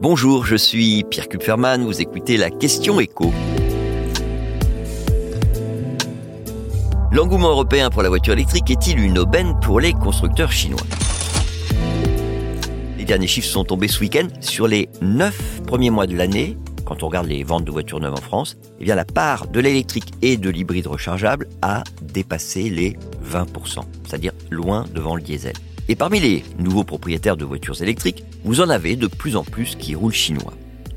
[0.00, 3.32] Bonjour, je suis Pierre Kupferman, vous écoutez la question écho.
[7.10, 10.78] L'engouement européen pour la voiture électrique est-il une aubaine pour les constructeurs chinois?
[12.96, 14.28] Les derniers chiffres sont tombés ce week-end.
[14.40, 18.14] Sur les 9 premiers mois de l'année, quand on regarde les ventes de voitures neuves
[18.14, 22.96] en France, eh bien la part de l'électrique et de l'hybride rechargeable a dépassé les
[23.28, 25.54] 20%, c'est-à-dire loin devant le diesel.
[25.88, 29.76] Et parmi les nouveaux propriétaires de voitures électriques, vous en avez de plus en plus
[29.76, 30.54] qui roulent chinois.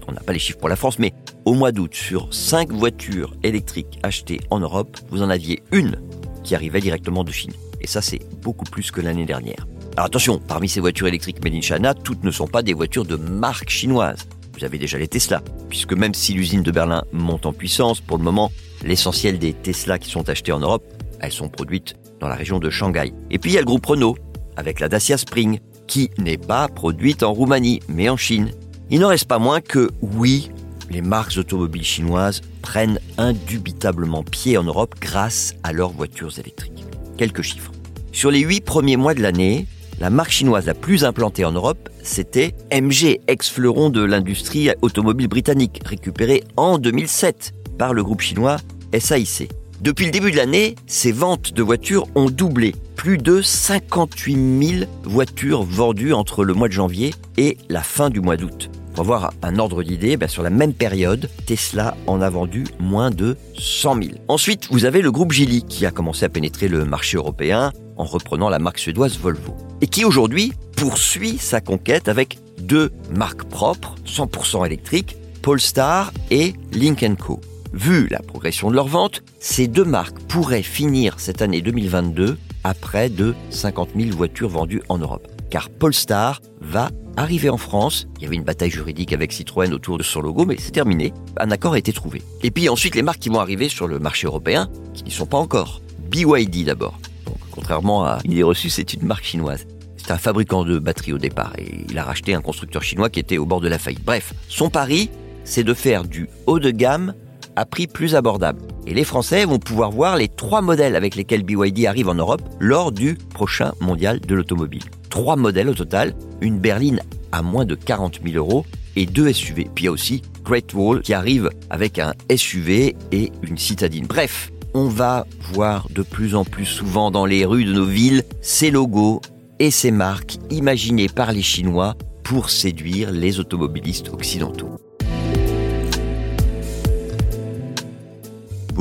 [0.07, 1.13] On n'a pas les chiffres pour la France, mais
[1.45, 6.02] au mois d'août, sur 5 voitures électriques achetées en Europe, vous en aviez une
[6.43, 7.53] qui arrivait directement de Chine.
[7.80, 9.67] Et ça, c'est beaucoup plus que l'année dernière.
[9.95, 13.05] Alors attention, parmi ces voitures électriques made in China, toutes ne sont pas des voitures
[13.05, 14.27] de marque chinoise.
[14.58, 18.17] Vous avez déjà les Tesla, puisque même si l'usine de Berlin monte en puissance, pour
[18.17, 18.52] le moment,
[18.83, 20.83] l'essentiel des Tesla qui sont achetées en Europe,
[21.19, 23.13] elles sont produites dans la région de Shanghai.
[23.30, 24.17] Et puis il y a le groupe Renault,
[24.55, 25.59] avec la Dacia Spring,
[25.91, 28.52] qui n'est pas produite en Roumanie, mais en Chine.
[28.90, 30.50] Il n'en reste pas moins que, oui,
[30.90, 36.86] les marques automobiles chinoises prennent indubitablement pied en Europe grâce à leurs voitures électriques.
[37.17, 37.73] Quelques chiffres.
[38.14, 39.67] Sur les huit premiers mois de l'année,
[40.00, 45.81] la marque chinoise la plus implantée en Europe, c'était MG, ex-fleuron de l'industrie automobile britannique,
[45.86, 48.55] récupérée en 2007 par le groupe chinois
[48.98, 49.50] SAIC.
[49.81, 52.75] Depuis le début de l'année, ces ventes de voitures ont doublé.
[52.95, 58.21] Plus de 58 000 voitures vendues entre le mois de janvier et la fin du
[58.21, 58.69] mois d'août.
[58.93, 63.09] Pour avoir un ordre d'idée, ben, sur la même période, Tesla en a vendu moins
[63.09, 64.15] de 100 000.
[64.27, 68.03] Ensuite, vous avez le groupe Geely qui a commencé à pénétrer le marché européen en
[68.03, 69.57] reprenant la marque suédoise Volvo.
[69.81, 77.03] Et qui aujourd'hui poursuit sa conquête avec deux marques propres, 100% électriques, Polestar et Link
[77.17, 77.41] Co.
[77.73, 82.73] Vu la progression de leurs ventes, ces deux marques pourraient finir cette année 2022 à
[82.73, 85.25] près de 50 000 voitures vendues en Europe.
[85.50, 88.08] Car Polestar va arriver en France.
[88.17, 91.14] Il y avait une bataille juridique avec Citroën autour de son logo, mais c'est terminé.
[91.38, 92.22] Un accord a été trouvé.
[92.44, 95.25] Et puis ensuite, les marques qui vont arriver sur le marché européen, qui n'y sont
[95.25, 95.81] pas encore.
[96.09, 96.99] BYD d'abord.
[97.26, 99.65] Donc, contrairement à une idée reçue, c'est une marque chinoise.
[99.95, 103.21] C'est un fabricant de batteries au départ et il a racheté un constructeur chinois qui
[103.21, 104.03] était au bord de la faillite.
[104.03, 105.09] Bref, son pari,
[105.45, 107.14] c'est de faire du haut de gamme
[107.56, 108.62] à prix plus abordable.
[108.88, 112.42] Et les Français vont pouvoir voir les trois modèles avec lesquels BYD arrive en Europe
[112.60, 114.84] lors du prochain mondial de l'automobile.
[115.10, 117.02] Trois modèles au total, une berline
[117.32, 119.67] à moins de 40 000 euros et deux SUV.
[119.73, 124.06] Puis il y a aussi Great Wall qui arrive avec un SUV et une citadine.
[124.08, 128.24] Bref, on va voir de plus en plus souvent dans les rues de nos villes
[128.42, 129.22] ces logos
[129.60, 134.80] et ces marques imaginées par les Chinois pour séduire les automobilistes occidentaux.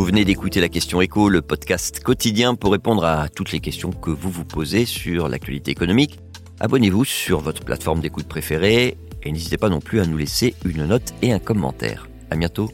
[0.00, 3.93] Vous venez d'écouter la question écho, le podcast quotidien pour répondre à toutes les questions
[3.93, 6.19] que vous vous posez sur l'actualité économique.
[6.59, 10.87] Abonnez-vous sur votre plateforme d'écoute préférée et n'hésitez pas non plus à nous laisser une
[10.87, 12.09] note et un commentaire.
[12.31, 12.71] À bientôt.